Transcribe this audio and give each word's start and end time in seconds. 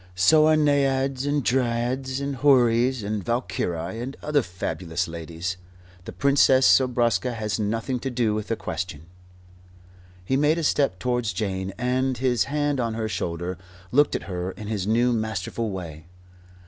So 0.15 0.47
are 0.47 0.57
Naiads 0.57 1.27
and 1.27 1.43
Dryads 1.43 2.19
and 2.19 2.37
Houris 2.37 3.03
and 3.03 3.23
Valkyrie 3.23 3.99
and 4.01 4.17
other 4.23 4.41
fabulous 4.41 5.07
ladies. 5.07 5.57
The 6.05 6.11
Princess 6.11 6.65
Zobraska 6.65 7.35
has 7.35 7.59
nothing 7.59 7.99
to 7.99 8.09
do 8.09 8.33
with 8.33 8.47
the 8.47 8.55
question." 8.55 9.05
He 10.25 10.35
made 10.35 10.57
a 10.57 10.63
step 10.63 10.97
towards 10.97 11.33
Jane 11.33 11.71
and, 11.77 12.17
his 12.17 12.45
hand 12.45 12.79
on 12.79 12.95
her 12.95 13.07
shoulder, 13.07 13.59
looked 13.91 14.15
at 14.15 14.23
her 14.23 14.49
in 14.53 14.65
his 14.65 14.87
new, 14.87 15.13
masterful 15.13 15.69
way. 15.69 16.07